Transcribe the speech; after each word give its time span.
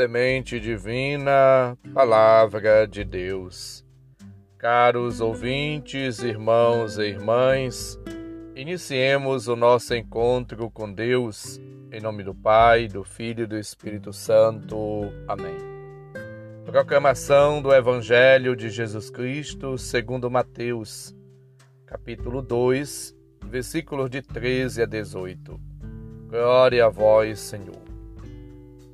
semente 0.00 0.58
divina, 0.58 1.76
Palavra 1.92 2.86
de 2.86 3.04
Deus. 3.04 3.84
Caros 4.56 5.20
ouvintes, 5.20 6.20
irmãos 6.20 6.96
e 6.96 7.02
irmãs, 7.02 8.00
iniciemos 8.56 9.46
o 9.46 9.54
nosso 9.54 9.94
encontro 9.94 10.70
com 10.70 10.90
Deus, 10.90 11.60
em 11.92 12.00
nome 12.00 12.24
do 12.24 12.34
Pai, 12.34 12.88
do 12.88 13.04
Filho 13.04 13.44
e 13.44 13.46
do 13.46 13.58
Espírito 13.58 14.10
Santo. 14.10 15.12
Amém. 15.28 15.58
Proclamação 16.64 17.60
do 17.60 17.70
Evangelho 17.70 18.56
de 18.56 18.70
Jesus 18.70 19.10
Cristo 19.10 19.76
segundo 19.76 20.30
Mateus, 20.30 21.14
capítulo 21.84 22.40
2, 22.40 23.14
versículos 23.44 24.08
de 24.08 24.22
13 24.22 24.80
a 24.80 24.86
18. 24.86 25.60
Glória 26.30 26.86
a 26.86 26.88
vós, 26.88 27.38
Senhor. 27.38 27.89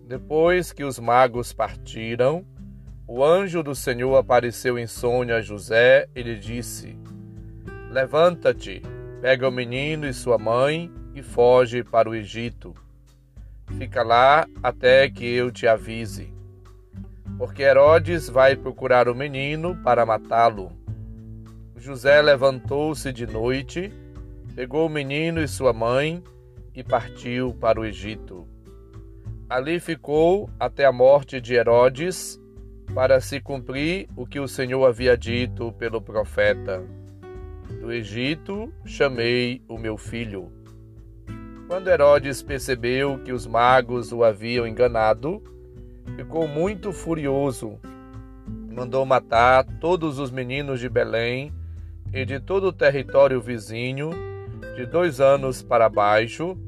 Depois 0.06 0.72
que 0.72 0.84
os 0.84 1.00
magos 1.00 1.52
partiram, 1.52 2.46
o 3.08 3.24
anjo 3.24 3.60
do 3.60 3.74
Senhor 3.74 4.14
apareceu 4.14 4.78
em 4.78 4.86
sonho 4.86 5.34
a 5.34 5.40
José 5.40 6.06
e 6.14 6.22
lhe 6.22 6.38
disse: 6.38 6.96
Levanta-te, 7.90 8.80
pega 9.20 9.48
o 9.48 9.50
menino 9.50 10.06
e 10.06 10.14
sua 10.14 10.38
mãe 10.38 10.92
e 11.12 11.24
foge 11.24 11.82
para 11.82 12.08
o 12.08 12.14
Egito. 12.14 12.72
Fica 13.76 14.04
lá 14.04 14.46
até 14.62 15.10
que 15.10 15.26
eu 15.26 15.50
te 15.50 15.66
avise. 15.66 16.32
Porque 17.36 17.64
Herodes 17.64 18.28
vai 18.28 18.54
procurar 18.54 19.08
o 19.08 19.14
menino 19.14 19.74
para 19.82 20.06
matá-lo. 20.06 20.70
José 21.76 22.22
levantou-se 22.22 23.12
de 23.12 23.26
noite, 23.26 23.92
pegou 24.54 24.86
o 24.86 24.90
menino 24.90 25.42
e 25.42 25.48
sua 25.48 25.72
mãe 25.72 26.22
e 26.72 26.84
partiu 26.84 27.52
para 27.54 27.80
o 27.80 27.84
Egito 27.84 28.46
Ali 29.48 29.78
ficou 29.78 30.50
até 30.58 30.84
a 30.84 30.90
morte 30.90 31.40
de 31.40 31.54
Herodes, 31.54 32.40
para 32.92 33.20
se 33.20 33.40
cumprir 33.40 34.08
o 34.16 34.26
que 34.26 34.40
o 34.40 34.48
Senhor 34.48 34.84
havia 34.84 35.16
dito 35.16 35.70
pelo 35.72 36.00
profeta: 36.00 36.82
Do 37.80 37.92
Egito 37.92 38.72
chamei 38.84 39.62
o 39.68 39.78
meu 39.78 39.96
filho. 39.96 40.50
Quando 41.68 41.88
Herodes 41.88 42.42
percebeu 42.42 43.20
que 43.22 43.32
os 43.32 43.46
magos 43.46 44.12
o 44.12 44.24
haviam 44.24 44.66
enganado, 44.66 45.40
ficou 46.16 46.48
muito 46.48 46.92
furioso. 46.92 47.78
Mandou 48.72 49.06
matar 49.06 49.64
todos 49.80 50.18
os 50.18 50.30
meninos 50.32 50.80
de 50.80 50.88
Belém 50.88 51.52
e 52.12 52.24
de 52.24 52.40
todo 52.40 52.68
o 52.68 52.72
território 52.72 53.40
vizinho, 53.40 54.10
de 54.74 54.86
dois 54.86 55.20
anos 55.20 55.62
para 55.62 55.88
baixo, 55.88 56.58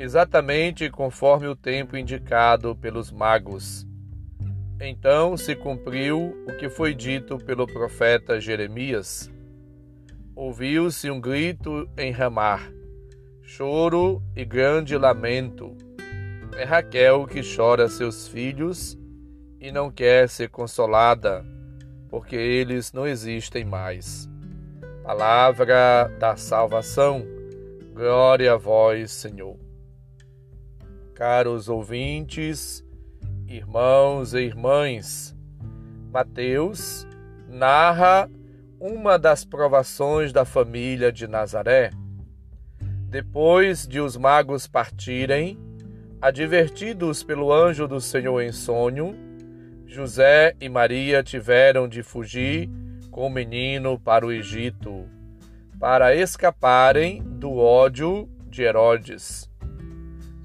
exatamente 0.00 0.88
conforme 0.88 1.46
o 1.46 1.54
tempo 1.54 1.94
indicado 1.94 2.74
pelos 2.74 3.12
magos. 3.12 3.86
Então 4.80 5.36
se 5.36 5.54
cumpriu 5.54 6.34
o 6.48 6.56
que 6.56 6.70
foi 6.70 6.94
dito 6.94 7.36
pelo 7.36 7.66
profeta 7.66 8.40
Jeremias. 8.40 9.30
Ouviu-se 10.34 11.10
um 11.10 11.20
grito 11.20 11.86
em 11.98 12.12
Ramar, 12.12 12.72
choro 13.42 14.22
e 14.34 14.42
grande 14.42 14.96
lamento. 14.96 15.76
É 16.56 16.64
Raquel 16.64 17.26
que 17.26 17.42
chora 17.42 17.86
seus 17.86 18.26
filhos 18.26 18.98
e 19.60 19.70
não 19.70 19.90
quer 19.90 20.30
ser 20.30 20.48
consolada, 20.48 21.44
porque 22.08 22.36
eles 22.36 22.90
não 22.90 23.06
existem 23.06 23.66
mais. 23.66 24.30
Palavra 25.02 26.10
da 26.18 26.36
salvação. 26.36 27.22
Glória 27.92 28.54
a 28.54 28.56
vós, 28.56 29.10
Senhor 29.10 29.69
caros 31.20 31.68
ouvintes, 31.68 32.82
irmãos 33.46 34.32
e 34.32 34.38
irmãs. 34.38 35.36
Mateus 36.10 37.06
narra 37.46 38.26
uma 38.80 39.18
das 39.18 39.44
provações 39.44 40.32
da 40.32 40.46
família 40.46 41.12
de 41.12 41.28
Nazaré. 41.28 41.90
Depois 43.10 43.86
de 43.86 44.00
os 44.00 44.16
magos 44.16 44.66
partirem, 44.66 45.58
advertidos 46.22 47.22
pelo 47.22 47.52
anjo 47.52 47.86
do 47.86 48.00
Senhor 48.00 48.40
em 48.40 48.50
sonho, 48.50 49.14
José 49.84 50.56
e 50.58 50.70
Maria 50.70 51.22
tiveram 51.22 51.86
de 51.86 52.02
fugir 52.02 52.66
com 53.10 53.26
o 53.26 53.30
menino 53.30 53.98
para 53.98 54.24
o 54.24 54.32
Egito, 54.32 55.06
para 55.78 56.14
escaparem 56.14 57.22
do 57.22 57.58
ódio 57.58 58.26
de 58.48 58.62
Herodes 58.62 59.49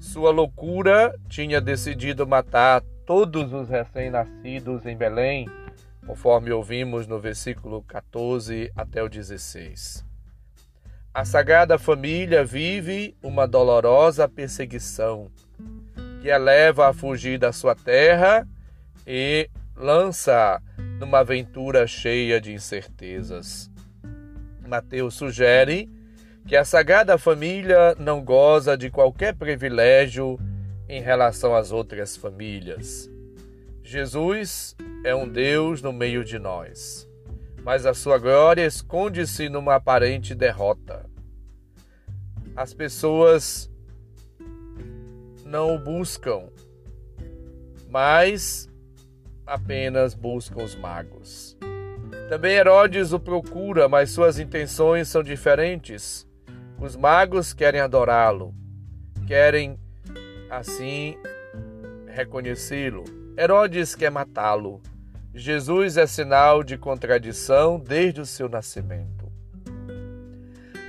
sua 0.06 0.30
loucura, 0.30 1.14
tinha 1.28 1.60
decidido 1.60 2.26
matar 2.26 2.80
todos 3.04 3.52
os 3.52 3.68
recém-nascidos 3.68 4.86
em 4.86 4.96
Belém, 4.96 5.48
conforme 6.06 6.52
ouvimos 6.52 7.08
no 7.08 7.18
versículo 7.18 7.82
14 7.82 8.70
até 8.76 9.02
o 9.02 9.08
16. 9.08 10.04
A 11.12 11.24
sagrada 11.24 11.76
família 11.76 12.44
vive 12.44 13.16
uma 13.20 13.48
dolorosa 13.48 14.28
perseguição 14.28 15.30
que 16.22 16.30
a 16.30 16.38
leva 16.38 16.88
a 16.88 16.92
fugir 16.92 17.38
da 17.38 17.52
sua 17.52 17.74
terra 17.74 18.46
e 19.04 19.50
lança 19.74 20.62
numa 21.00 21.18
aventura 21.18 21.86
cheia 21.86 22.40
de 22.40 22.52
incertezas. 22.52 23.70
Mateus 24.66 25.14
sugere 25.14 25.90
que 26.46 26.54
a 26.54 26.64
Sagrada 26.64 27.18
Família 27.18 27.96
não 27.98 28.24
goza 28.24 28.76
de 28.76 28.88
qualquer 28.88 29.34
privilégio 29.34 30.38
em 30.88 31.02
relação 31.02 31.56
às 31.56 31.72
outras 31.72 32.16
famílias. 32.16 33.10
Jesus 33.82 34.76
é 35.04 35.12
um 35.12 35.28
Deus 35.28 35.82
no 35.82 35.92
meio 35.92 36.24
de 36.24 36.38
nós, 36.38 37.08
mas 37.64 37.84
a 37.84 37.92
sua 37.92 38.16
glória 38.18 38.64
esconde-se 38.64 39.48
numa 39.48 39.74
aparente 39.74 40.36
derrota. 40.36 41.04
As 42.54 42.72
pessoas 42.72 43.68
não 45.44 45.74
o 45.74 45.78
buscam, 45.78 46.48
mas 47.90 48.68
apenas 49.44 50.14
buscam 50.14 50.62
os 50.62 50.76
magos. 50.76 51.56
Também 52.28 52.56
Herodes 52.56 53.12
o 53.12 53.20
procura, 53.20 53.88
mas 53.88 54.10
suas 54.10 54.38
intenções 54.38 55.08
são 55.08 55.22
diferentes. 55.22 56.25
Os 56.78 56.94
magos 56.94 57.54
querem 57.54 57.80
adorá-lo, 57.80 58.54
querem 59.26 59.78
assim 60.50 61.16
reconhecê-lo. 62.06 63.04
Herodes 63.38 63.94
quer 63.94 64.10
matá-lo. 64.10 64.82
Jesus 65.34 65.96
é 65.96 66.06
sinal 66.06 66.62
de 66.62 66.76
contradição 66.76 67.78
desde 67.78 68.20
o 68.20 68.26
seu 68.26 68.48
nascimento. 68.48 69.26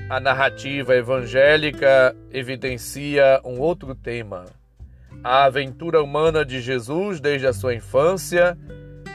A 0.10 0.20
narrativa 0.20 0.96
evangélica 0.96 2.16
evidencia 2.32 3.42
um 3.44 3.60
outro 3.60 3.96
tema. 3.96 4.46
A 5.24 5.46
aventura 5.46 6.02
humana 6.02 6.46
de 6.46 6.62
Jesus 6.62 7.20
desde 7.20 7.48
a 7.48 7.54
sua 7.54 7.74
infância 7.74 8.58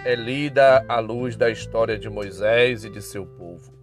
é 0.04 0.14
lida 0.14 0.84
à 0.88 0.98
luz 1.00 1.36
da 1.36 1.50
história 1.50 1.98
de 1.98 2.10
Moisés 2.10 2.84
e 2.84 2.90
de 2.90 3.00
seu 3.00 3.24
povo. 3.24 3.81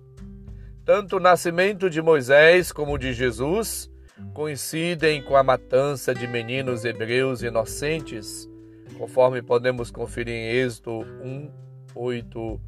Tanto 0.90 1.18
o 1.18 1.20
nascimento 1.20 1.88
de 1.88 2.02
Moisés 2.02 2.72
como 2.72 2.94
o 2.94 2.98
de 2.98 3.14
Jesus 3.14 3.88
coincidem 4.34 5.22
com 5.22 5.36
a 5.36 5.44
matança 5.44 6.16
de 6.16 6.26
meninos 6.26 6.84
hebreus 6.84 7.44
inocentes, 7.44 8.50
conforme 8.98 9.40
podemos 9.40 9.92
conferir 9.92 10.34
em 10.34 10.48
Êxodo 10.48 11.06
1, 11.24 11.52
8 11.94 12.62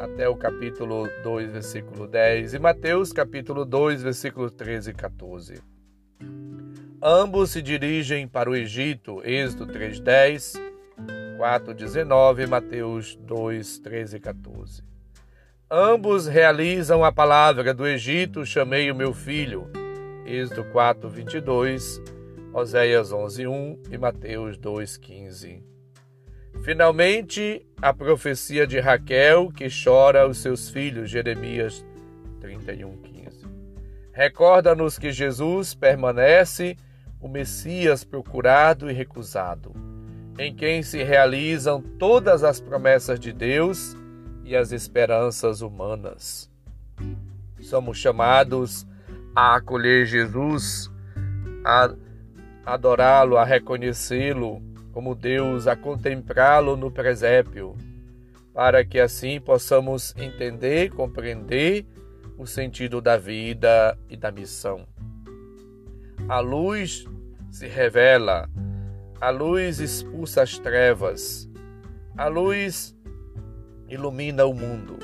até 0.00 0.26
o 0.26 0.34
capítulo 0.34 1.06
2, 1.22 1.52
versículo 1.52 2.06
10, 2.06 2.54
e 2.54 2.58
Mateus, 2.58 3.12
capítulo 3.12 3.66
2, 3.66 4.02
versículos 4.02 4.52
13 4.52 4.92
e 4.92 4.94
14. 4.94 5.62
Ambos 7.02 7.50
se 7.50 7.60
dirigem 7.60 8.26
para 8.26 8.48
o 8.48 8.56
Egito, 8.56 9.20
Êxodo 9.22 9.66
3, 9.66 10.00
10, 10.00 10.54
4, 11.36 11.74
19 11.74 12.42
e 12.42 12.46
Mateus 12.46 13.16
2, 13.16 13.80
13 13.80 14.16
e 14.16 14.20
14. 14.20 14.95
Ambos 15.68 16.28
realizam 16.28 17.04
a 17.04 17.10
palavra 17.10 17.74
do 17.74 17.84
Egito, 17.84 18.46
chamei 18.46 18.88
o 18.88 18.94
meu 18.94 19.12
filho. 19.12 19.68
Êxodo 20.24 20.62
4, 20.66 21.08
22, 21.08 22.00
Oséias 22.54 23.10
11, 23.10 23.48
1 23.48 23.82
e 23.90 23.98
Mateus 23.98 24.56
2, 24.56 24.96
15. 24.96 25.64
Finalmente, 26.62 27.66
a 27.82 27.92
profecia 27.92 28.64
de 28.64 28.78
Raquel, 28.78 29.50
que 29.50 29.66
chora 29.68 30.28
os 30.28 30.38
seus 30.38 30.70
filhos, 30.70 31.10
Jeremias 31.10 31.84
31, 32.40 32.98
15. 32.98 33.46
Recorda-nos 34.12 34.96
que 35.00 35.10
Jesus 35.10 35.74
permanece 35.74 36.76
o 37.20 37.26
Messias 37.26 38.04
procurado 38.04 38.88
e 38.88 38.94
recusado, 38.94 39.74
em 40.38 40.54
quem 40.54 40.84
se 40.84 41.02
realizam 41.02 41.82
todas 41.82 42.44
as 42.44 42.60
promessas 42.60 43.18
de 43.18 43.32
Deus 43.32 43.96
e 44.46 44.54
as 44.56 44.70
esperanças 44.70 45.60
humanas. 45.60 46.48
Somos 47.60 47.98
chamados 47.98 48.86
a 49.34 49.56
acolher 49.56 50.06
Jesus, 50.06 50.90
a 51.64 51.92
adorá-lo, 52.64 53.36
a 53.36 53.44
reconhecê-lo 53.44 54.62
como 54.92 55.14
Deus, 55.14 55.66
a 55.66 55.74
contemplá-lo 55.74 56.76
no 56.76 56.90
presépio, 56.90 57.76
para 58.54 58.84
que 58.84 59.00
assim 59.00 59.40
possamos 59.40 60.14
entender, 60.16 60.90
compreender 60.90 61.84
o 62.38 62.46
sentido 62.46 63.00
da 63.00 63.16
vida 63.16 63.98
e 64.08 64.16
da 64.16 64.30
missão. 64.30 64.86
A 66.28 66.38
luz 66.38 67.04
se 67.50 67.66
revela, 67.66 68.48
a 69.20 69.28
luz 69.28 69.80
expulsa 69.80 70.42
as 70.42 70.56
trevas, 70.56 71.48
a 72.16 72.28
luz 72.28 72.95
ilumina 73.88 74.44
o 74.44 74.54
mundo. 74.54 74.98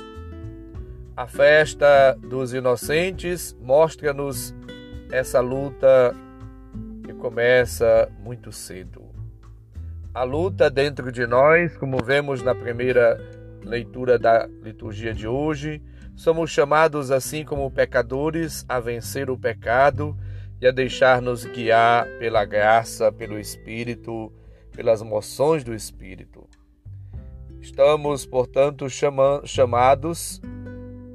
A 1.15 1.27
festa 1.27 2.17
dos 2.19 2.53
inocentes 2.53 3.55
mostra-nos 3.61 4.53
essa 5.11 5.39
luta 5.39 6.15
que 7.03 7.13
começa 7.13 8.11
muito 8.19 8.51
cedo. 8.51 9.03
A 10.13 10.23
luta 10.23 10.69
dentro 10.69 11.11
de 11.11 11.25
nós, 11.27 11.77
como 11.77 12.03
vemos 12.03 12.41
na 12.41 12.55
primeira 12.55 13.19
leitura 13.63 14.17
da 14.17 14.47
liturgia 14.61 15.13
de 15.13 15.27
hoje, 15.27 15.81
somos 16.15 16.51
chamados, 16.51 17.11
assim 17.11 17.43
como 17.43 17.69
pecadores, 17.71 18.65
a 18.67 18.79
vencer 18.79 19.29
o 19.29 19.37
pecado 19.37 20.17
e 20.61 20.67
a 20.67 20.71
deixar-nos 20.71 21.45
guiar 21.45 22.07
pela 22.19 22.45
graça, 22.45 23.11
pelo 23.11 23.39
Espírito, 23.39 24.31
pelas 24.71 25.01
moções 25.01 25.63
do 25.63 25.73
Espírito. 25.73 26.47
Estamos, 27.63 28.25
portanto, 28.25 28.89
chama 28.89 29.41
chamados, 29.45 30.41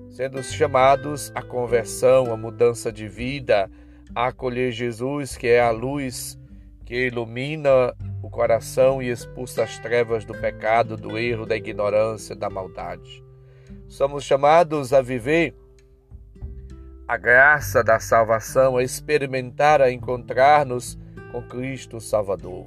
sendo 0.09 0.43
chamados 0.43 1.31
à 1.35 1.43
conversão, 1.43 2.33
à 2.33 2.39
mudança 2.39 2.91
de 2.91 3.07
vida, 3.07 3.71
a 4.15 4.29
acolher 4.29 4.73
Jesus, 4.73 5.37
que 5.37 5.47
é 5.47 5.61
a 5.61 5.71
luz 5.71 6.39
que 6.87 7.09
ilumina 7.09 7.95
o 8.23 8.31
coração 8.31 9.03
e 9.03 9.11
expulsa 9.11 9.63
as 9.63 9.79
trevas 9.79 10.25
do 10.25 10.33
pecado, 10.33 10.97
do 10.97 11.19
erro, 11.19 11.45
da 11.45 11.55
ignorância, 11.55 12.35
da 12.35 12.49
maldade. 12.49 13.23
Somos 13.87 14.25
chamados 14.25 14.95
a 14.95 15.03
viver 15.03 15.55
a 17.07 17.19
graça 17.19 17.85
da 17.85 18.01
salvação, 18.01 18.79
a 18.79 18.83
experimentar, 18.83 19.83
a 19.83 19.93
encontrar-nos 19.93 20.99
com 21.31 21.43
Cristo 21.43 22.01
Salvador. 22.01 22.67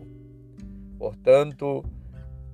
Portanto, 1.00 1.84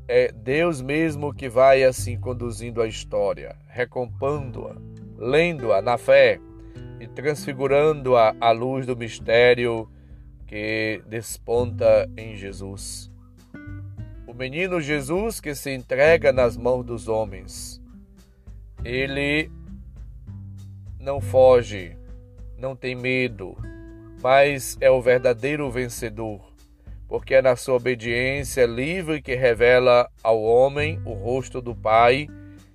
é 0.07 0.31
Deus 0.31 0.81
mesmo 0.81 1.33
que 1.33 1.49
vai 1.49 1.83
assim 1.83 2.17
conduzindo 2.17 2.81
a 2.81 2.87
história, 2.87 3.55
recompondo-a, 3.67 4.75
lendo-a 5.17 5.81
na 5.81 5.97
fé 5.97 6.39
e 6.99 7.07
transfigurando-a 7.07 8.35
à 8.39 8.51
luz 8.51 8.85
do 8.85 8.95
mistério 8.95 9.89
que 10.47 11.01
desponta 11.07 12.09
em 12.15 12.35
Jesus. 12.35 13.11
O 14.25 14.33
menino 14.33 14.79
Jesus 14.79 15.41
que 15.41 15.53
se 15.53 15.73
entrega 15.73 16.31
nas 16.31 16.55
mãos 16.55 16.85
dos 16.85 17.07
homens. 17.07 17.81
Ele 18.85 19.51
não 20.99 21.19
foge, 21.19 21.97
não 22.57 22.75
tem 22.75 22.95
medo, 22.95 23.57
mas 24.21 24.77
é 24.79 24.89
o 24.89 25.01
verdadeiro 25.01 25.69
vencedor, 25.69 26.46
porque 27.07 27.35
é 27.35 27.41
na 27.41 27.55
sua 27.55 27.75
obediência 27.75 28.65
livre 28.65 29.21
que 29.21 29.35
revela 29.35 30.09
ao 30.23 30.41
homem 30.41 31.01
o 31.05 31.13
rosto 31.13 31.61
do 31.61 31.75
Pai 31.75 32.27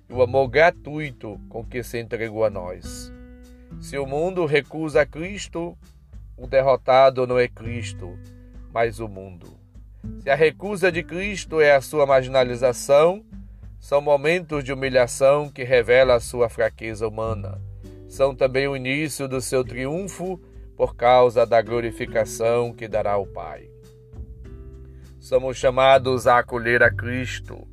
e 0.09 0.13
o 0.13 0.21
amor 0.21 0.47
gratuito 0.47 1.39
com 1.49 1.63
que 1.63 1.83
se 1.83 1.99
entregou 1.99 2.43
a 2.43 2.49
nós. 2.49 3.11
Se 3.79 3.97
o 3.97 4.05
mundo 4.05 4.45
recusa 4.45 5.05
Cristo, 5.05 5.77
o 6.37 6.47
derrotado 6.47 7.27
não 7.27 7.37
é 7.37 7.47
Cristo, 7.47 8.17
mas 8.71 8.99
o 8.99 9.07
mundo. 9.07 9.57
Se 10.21 10.29
a 10.29 10.35
recusa 10.35 10.91
de 10.91 11.03
Cristo 11.03 11.61
é 11.61 11.75
a 11.75 11.81
sua 11.81 12.05
marginalização, 12.05 13.23
são 13.79 14.01
momentos 14.01 14.63
de 14.63 14.73
humilhação 14.73 15.49
que 15.49 15.63
revela 15.63 16.15
a 16.15 16.19
sua 16.19 16.49
fraqueza 16.49 17.07
humana 17.07 17.61
são 18.13 18.35
também 18.35 18.67
o 18.67 18.75
início 18.75 19.27
do 19.27 19.41
seu 19.41 19.63
triunfo 19.63 20.39
por 20.77 20.95
causa 20.95 21.47
da 21.47 21.59
glorificação 21.63 22.71
que 22.71 22.87
dará 22.87 23.17
o 23.17 23.25
Pai. 23.25 23.67
Somos 25.23 25.55
chamados 25.55 26.27
a 26.27 26.39
acolher 26.39 26.83
a 26.83 26.91
Cristo, 26.91 27.65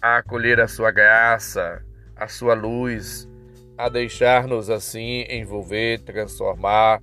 a 0.00 0.18
acolher 0.18 0.60
a 0.60 0.68
sua 0.68 0.92
graça, 0.92 1.84
a 2.14 2.28
sua 2.28 2.54
luz, 2.54 3.28
a 3.76 3.88
deixar-nos 3.88 4.70
assim 4.70 5.24
envolver, 5.28 5.98
transformar 6.02 7.02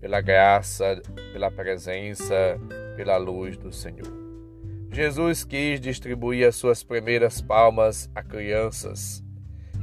pela 0.00 0.20
graça, 0.20 1.02
pela 1.32 1.50
presença, 1.50 2.56
pela 2.96 3.16
luz 3.16 3.56
do 3.56 3.72
Senhor. 3.72 4.14
Jesus 4.92 5.42
quis 5.42 5.80
distribuir 5.80 6.46
as 6.46 6.54
suas 6.54 6.84
primeiras 6.84 7.42
palmas 7.42 8.08
a 8.14 8.22
crianças 8.22 9.24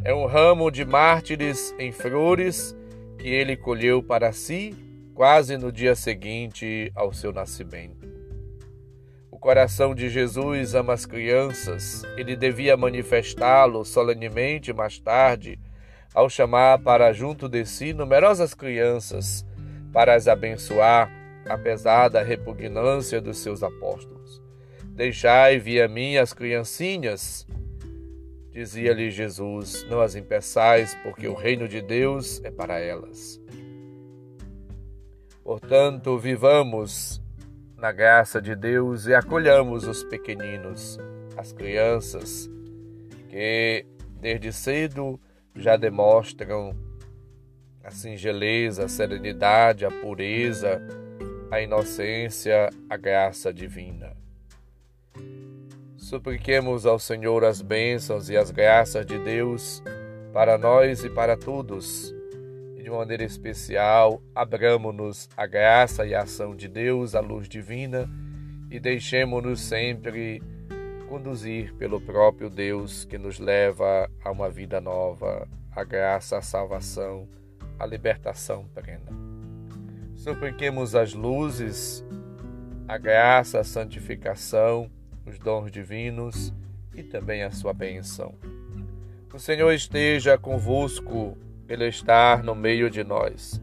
é 0.06 0.14
um 0.14 0.26
ramo 0.26 0.72
de 0.72 0.86
mártires 0.86 1.76
em 1.78 1.92
flores 1.92 2.74
que 3.20 3.28
ele 3.28 3.58
colheu 3.58 4.02
para 4.02 4.32
si 4.32 4.74
quase 5.14 5.58
no 5.58 5.70
dia 5.70 5.96
seguinte 5.96 6.92
ao 6.96 7.14
seu 7.14 7.32
nascimento. 7.32 8.01
Coração 9.42 9.96
de 9.96 10.08
Jesus 10.08 10.76
ama 10.76 10.94
as 10.94 11.04
crianças, 11.04 12.04
ele 12.16 12.36
devia 12.36 12.78
manifestá-lo 12.78 13.84
solenemente 13.84 14.72
mais 14.72 15.00
tarde, 15.00 15.60
ao 16.14 16.30
chamar 16.30 16.78
para 16.78 17.12
junto 17.12 17.50
de 17.50 17.66
si 17.66 17.92
numerosas 17.92 18.54
crianças, 18.54 19.44
para 19.92 20.14
as 20.14 20.28
abençoar, 20.28 21.12
apesar 21.50 22.08
da 22.08 22.22
repugnância 22.22 23.20
dos 23.20 23.40
seus 23.40 23.64
apóstolos. 23.64 24.40
Deixai 24.86 25.58
via 25.58 25.88
mim 25.88 26.18
as 26.18 26.34
criancinhas, 26.34 27.48
Dizia-lhe 28.52 29.10
Jesus: 29.10 29.86
Não 29.90 30.02
as 30.02 30.14
impeçais, 30.14 30.94
porque 31.04 31.26
o 31.26 31.34
reino 31.34 31.70
de 31.70 31.82
Deus 31.82 32.44
é 32.44 32.52
para 32.52 32.80
elas. 32.80 33.42
Portanto, 35.42 36.18
vivamos 36.20 37.21
na 37.82 37.92
graça 37.92 38.40
de 38.40 38.56
Deus 38.56 39.08
e 39.08 39.14
acolhamos 39.16 39.88
os 39.88 40.04
pequeninos, 40.04 41.00
as 41.36 41.52
crianças, 41.52 42.48
que 43.28 43.84
desde 44.20 44.54
cedo 44.54 45.20
já 45.56 45.76
demonstram 45.76 46.78
a 47.84 47.90
singeleza, 47.90 48.86
a 48.86 48.88
serenidade, 48.88 49.84
a 49.84 49.90
pureza, 49.90 50.80
a 51.50 51.60
inocência, 51.60 52.70
a 52.88 52.96
graça 52.96 53.52
divina. 53.52 54.16
Supliquemos 55.98 56.86
ao 56.86 57.00
Senhor 57.00 57.44
as 57.44 57.64
bênçãos 57.64 58.30
e 58.30 58.38
as 58.38 58.52
graças 58.52 59.04
de 59.04 59.18
Deus 59.18 59.82
para 60.32 60.56
nós 60.56 61.04
e 61.04 61.10
para 61.10 61.36
todos. 61.36 62.14
De 62.92 62.98
maneira 62.98 63.24
especial, 63.24 64.22
abramos-nos 64.36 65.30
a 65.38 65.48
graça 65.48 66.06
e 66.06 66.14
a 66.14 66.24
ação 66.24 66.54
de 66.54 66.68
Deus, 66.68 67.16
a 67.16 67.22
luz 67.22 67.48
divina, 67.48 68.06
e 68.70 68.82
deixemos-nos 68.82 69.62
sempre 69.62 70.44
conduzir 71.08 71.74
pelo 71.76 72.02
próprio 72.02 72.50
Deus 72.50 73.06
que 73.06 73.18
nos 73.18 73.40
leva 73.40 74.12
a 74.22 74.30
uma 74.30 74.50
vida 74.50 74.82
nova, 74.82 75.48
a 75.74 75.86
graça, 75.86 76.38
a 76.38 76.42
salvação, 76.42 77.30
a 77.80 77.86
libertação 77.86 78.66
plena. 78.76 79.10
Supliquemos 80.14 80.94
as 80.94 81.14
luzes, 81.14 82.04
a 82.90 82.98
graça, 82.98 83.62
a 83.62 83.64
santificação, 83.64 84.92
os 85.26 85.40
dons 85.40 85.72
divinos 85.72 86.54
e 86.94 87.04
também 87.04 87.44
a 87.44 87.52
sua 87.52 87.74
bênção. 87.74 88.36
O 89.34 89.40
Senhor 89.40 89.72
esteja 89.72 90.38
convosco, 90.38 91.38
Ele 91.72 91.88
está 91.88 92.42
no 92.44 92.54
meio 92.54 92.90
de 92.90 93.02
nós. 93.02 93.62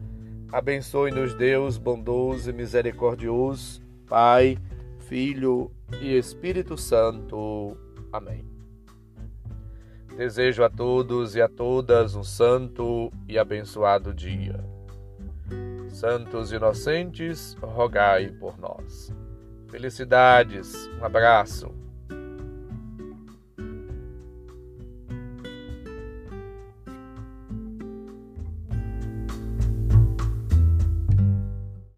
Abençoe-nos, 0.51 1.35
Deus 1.35 1.77
bondoso 1.77 2.49
e 2.49 2.53
misericordioso, 2.53 3.83
Pai, 4.07 4.57
Filho 5.01 5.71
e 6.01 6.17
Espírito 6.17 6.75
Santo. 6.75 7.77
Amém. 8.11 8.43
Desejo 10.17 10.63
a 10.63 10.71
todos 10.71 11.35
e 11.35 11.41
a 11.41 11.47
todas 11.47 12.15
um 12.15 12.23
santo 12.23 13.13
e 13.27 13.37
abençoado 13.37 14.11
dia. 14.11 14.59
Santos 15.87 16.51
inocentes, 16.51 17.55
rogai 17.61 18.31
por 18.31 18.57
nós. 18.57 19.13
Felicidades, 19.67 20.87
um 20.99 21.05
abraço. 21.05 21.78